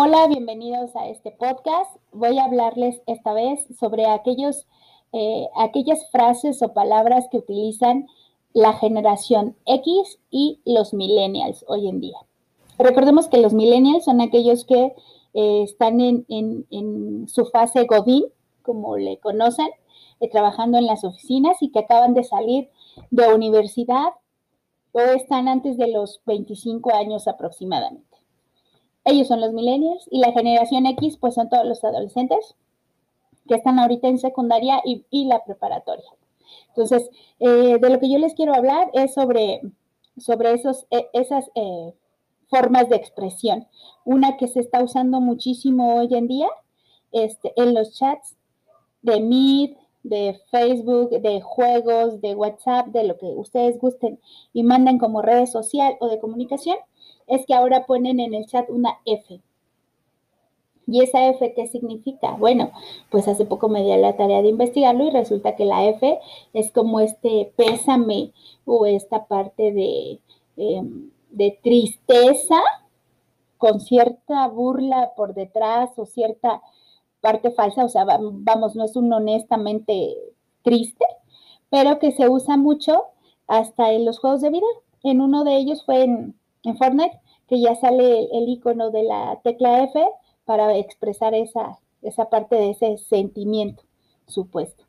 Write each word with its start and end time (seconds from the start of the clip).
Hola, 0.00 0.28
bienvenidos 0.28 0.94
a 0.94 1.08
este 1.08 1.32
podcast. 1.32 1.90
Voy 2.12 2.38
a 2.38 2.44
hablarles 2.44 3.02
esta 3.08 3.32
vez 3.32 3.66
sobre 3.80 4.06
aquellos, 4.06 4.64
eh, 5.12 5.48
aquellas 5.56 6.08
frases 6.12 6.62
o 6.62 6.72
palabras 6.72 7.26
que 7.32 7.38
utilizan 7.38 8.06
la 8.52 8.74
generación 8.74 9.56
X 9.66 10.20
y 10.30 10.60
los 10.64 10.94
millennials 10.94 11.64
hoy 11.66 11.88
en 11.88 12.00
día. 12.00 12.18
Recordemos 12.78 13.26
que 13.26 13.38
los 13.38 13.54
millennials 13.54 14.04
son 14.04 14.20
aquellos 14.20 14.64
que 14.64 14.94
eh, 15.34 15.62
están 15.64 15.98
en, 16.00 17.26
su 17.26 17.46
fase 17.46 17.84
Godín, 17.86 18.26
como 18.62 18.98
le 18.98 19.18
conocen, 19.18 19.70
eh, 20.20 20.30
trabajando 20.30 20.78
en 20.78 20.86
las 20.86 21.02
oficinas 21.02 21.60
y 21.60 21.72
que 21.72 21.80
acaban 21.80 22.14
de 22.14 22.22
salir 22.22 22.70
de 23.10 23.34
universidad 23.34 24.10
o 24.92 25.00
están 25.00 25.48
antes 25.48 25.76
de 25.76 25.88
los 25.88 26.20
25 26.24 26.94
años 26.94 27.26
aproximadamente. 27.26 28.17
Ellos 29.08 29.28
son 29.28 29.40
los 29.40 29.52
millennials 29.52 30.06
y 30.10 30.20
la 30.20 30.32
generación 30.32 30.84
X 30.86 31.16
pues 31.16 31.34
son 31.34 31.48
todos 31.48 31.64
los 31.64 31.82
adolescentes 31.82 32.54
que 33.46 33.54
están 33.54 33.78
ahorita 33.78 34.06
en 34.06 34.18
secundaria 34.18 34.82
y, 34.84 35.24
la 35.24 35.42
preparatoria. 35.44 36.10
Entonces, 36.68 37.08
eh, 37.40 37.78
de 37.80 37.90
lo 37.90 37.98
que 37.98 38.10
yo 38.10 38.18
les 38.18 38.34
quiero 38.34 38.54
hablar 38.54 38.90
es 38.92 39.14
sobre, 39.14 39.62
sobre 40.18 40.52
esos, 40.52 40.86
e, 40.90 41.08
esas 41.14 41.50
eh, 41.54 41.94
formas 42.48 42.90
de 42.90 42.96
expresión. 42.96 43.66
Una 44.04 44.36
que 44.36 44.46
se 44.46 44.60
está 44.60 44.82
usando 44.82 45.20
muchísimo 45.20 45.96
hoy 45.96 46.14
en 46.14 46.28
día 46.28 46.48
este, 47.12 47.54
en 47.56 47.72
los 47.72 47.94
chats 47.94 48.36
de 49.00 49.20
Meet, 49.20 49.78
de 50.02 50.38
Facebook, 50.50 51.10
de 51.10 51.40
juegos, 51.40 52.20
de 52.20 52.34
WhatsApp, 52.34 52.88
de 52.88 53.04
lo 53.04 53.16
que 53.16 53.26
ustedes 53.26 53.78
gusten 53.78 54.20
y 54.52 54.62
manden 54.62 54.98
como 54.98 55.22
redes 55.22 55.52
social 55.52 55.96
o 56.00 56.08
de 56.08 56.18
comunicación, 56.18 56.76
es 57.28 57.46
que 57.46 57.54
ahora 57.54 57.86
ponen 57.86 58.20
en 58.20 58.34
el 58.34 58.46
chat 58.46 58.68
una 58.70 58.98
F. 59.04 59.40
¿Y 60.86 61.02
esa 61.02 61.28
F 61.28 61.52
qué 61.54 61.66
significa? 61.66 62.32
Bueno, 62.32 62.72
pues 63.10 63.28
hace 63.28 63.44
poco 63.44 63.68
me 63.68 63.82
di 63.82 63.94
la 63.96 64.16
tarea 64.16 64.40
de 64.40 64.48
investigarlo 64.48 65.04
y 65.04 65.10
resulta 65.10 65.54
que 65.54 65.66
la 65.66 65.84
F 65.84 66.18
es 66.54 66.72
como 66.72 67.00
este 67.00 67.52
pésame 67.56 68.32
o 68.64 68.86
esta 68.86 69.26
parte 69.26 69.72
de, 69.72 70.20
em, 70.56 71.10
de 71.30 71.58
tristeza 71.62 72.60
con 73.58 73.80
cierta 73.80 74.48
burla 74.48 75.12
por 75.16 75.34
detrás 75.34 75.90
o 75.98 76.06
cierta 76.06 76.62
parte 77.20 77.50
falsa, 77.50 77.84
o 77.84 77.88
sea, 77.88 78.04
vamos, 78.04 78.76
no 78.76 78.84
es 78.84 78.96
un 78.96 79.12
honestamente 79.12 80.16
triste, 80.62 81.04
pero 81.68 81.98
que 81.98 82.12
se 82.12 82.28
usa 82.28 82.56
mucho 82.56 83.04
hasta 83.46 83.92
en 83.92 84.04
los 84.04 84.20
juegos 84.20 84.40
de 84.40 84.50
vida. 84.50 84.66
En 85.02 85.20
uno 85.20 85.44
de 85.44 85.56
ellos 85.56 85.84
fue 85.84 86.04
en, 86.04 86.34
en 86.68 86.76
Fortnite, 86.76 87.18
que 87.48 87.60
ya 87.60 87.74
sale 87.74 88.28
el, 88.32 88.48
icono 88.48 88.90
de 88.90 89.02
la 89.02 89.40
tecla 89.42 89.84
F 89.84 90.00
para 90.44 90.76
expresar 90.76 91.34
esa, 91.34 91.78
esa 92.02 92.28
parte 92.28 92.56
de 92.56 92.70
ese 92.70 92.98
sentimiento 92.98 93.82
supuesto. 94.26 94.84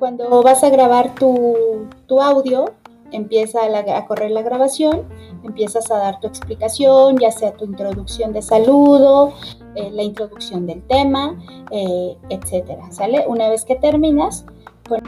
Cuando 0.00 0.42
vas 0.42 0.64
a 0.64 0.70
grabar 0.70 1.14
tu, 1.14 1.86
tu 2.06 2.22
audio, 2.22 2.72
empieza 3.12 3.60
a, 3.62 4.06
correr 4.06 4.30
la 4.30 4.40
grabación, 4.40 5.02
empiezas 5.44 5.90
a 5.90 5.98
dar 5.98 6.20
tu 6.20 6.26
explicación, 6.26 7.18
ya 7.18 7.30
sea 7.30 7.52
tu 7.52 7.66
introducción 7.66 8.32
de 8.32 8.40
saludo, 8.40 9.34
eh, 9.74 9.90
la 9.92 10.02
introducción 10.02 10.66
del 10.66 10.82
tema, 10.86 11.38
eh, 11.70 12.16
etcétera, 12.30 12.90
¿sale? 12.90 13.26
Una 13.28 13.50
vez 13.50 13.66
que 13.66 13.76
terminas, 13.76 14.46
pues 14.84 15.02